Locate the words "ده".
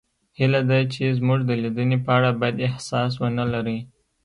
0.69-0.79